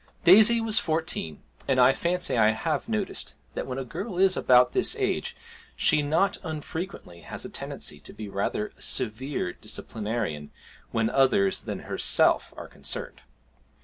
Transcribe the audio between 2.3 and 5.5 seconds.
I have noticed that when a girl is about this age,